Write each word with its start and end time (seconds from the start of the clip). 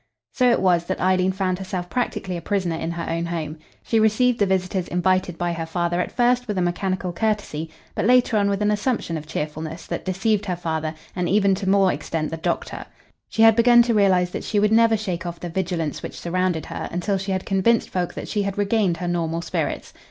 So 0.31 0.49
it 0.49 0.61
was 0.63 0.85
that 0.85 0.99
Eileen 0.99 1.31
found 1.31 1.59
herself 1.59 1.87
practically 1.87 2.35
a 2.35 2.41
prisoner 2.41 2.75
in 2.75 2.89
her 2.89 3.07
own 3.07 3.27
home. 3.27 3.59
She 3.83 3.99
received 3.99 4.39
the 4.39 4.47
visitors 4.47 4.87
invited 4.87 5.37
by 5.37 5.53
her 5.53 5.67
father 5.67 6.01
at 6.01 6.11
first 6.11 6.47
with 6.47 6.57
a 6.57 6.61
mechanical 6.63 7.13
courtesy, 7.13 7.69
but 7.93 8.05
later 8.05 8.35
on 8.37 8.49
with 8.49 8.63
an 8.63 8.71
assumption 8.71 9.15
of 9.15 9.27
cheerfulness 9.27 9.85
that 9.85 10.03
deceived 10.03 10.47
her 10.47 10.55
father 10.55 10.95
and 11.15 11.29
even 11.29 11.53
to 11.53 11.69
more 11.69 11.93
extent 11.93 12.31
the 12.31 12.37
doctor. 12.37 12.83
She 13.29 13.43
had 13.43 13.55
begun 13.55 13.83
to 13.83 13.93
realise 13.93 14.31
that 14.31 14.43
she 14.43 14.59
would 14.59 14.71
never 14.71 14.97
shake 14.97 15.27
off 15.27 15.39
the 15.39 15.49
vigilance 15.49 16.01
which 16.01 16.19
surrounded 16.19 16.65
her 16.65 16.87
until 16.91 17.19
she 17.19 17.31
had 17.31 17.45
convinced 17.45 17.91
folk 17.91 18.15
that 18.15 18.27
she 18.27 18.41
had 18.41 18.57
regained 18.57 18.97
her 18.97 19.07
normal 19.07 19.43
spirits. 19.43 19.93